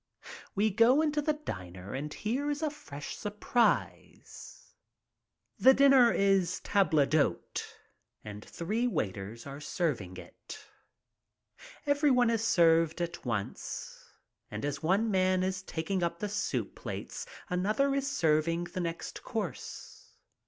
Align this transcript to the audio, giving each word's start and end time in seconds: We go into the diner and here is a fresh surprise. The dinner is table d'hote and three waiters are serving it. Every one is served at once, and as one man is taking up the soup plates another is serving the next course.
We 0.55 0.71
go 0.71 1.03
into 1.03 1.21
the 1.21 1.33
diner 1.33 1.93
and 1.93 2.11
here 2.11 2.49
is 2.49 2.63
a 2.63 2.71
fresh 2.71 3.15
surprise. 3.15 4.73
The 5.59 5.75
dinner 5.75 6.11
is 6.11 6.59
table 6.61 7.05
d'hote 7.05 7.77
and 8.23 8.43
three 8.43 8.87
waiters 8.87 9.45
are 9.45 9.59
serving 9.59 10.17
it. 10.17 10.57
Every 11.85 12.09
one 12.09 12.31
is 12.31 12.43
served 12.43 12.99
at 12.99 13.23
once, 13.27 14.03
and 14.49 14.65
as 14.65 14.81
one 14.81 15.11
man 15.11 15.43
is 15.43 15.61
taking 15.61 16.01
up 16.01 16.17
the 16.17 16.29
soup 16.29 16.73
plates 16.73 17.27
another 17.47 17.93
is 17.93 18.09
serving 18.09 18.63
the 18.73 18.79
next 18.79 19.21
course. 19.21 20.13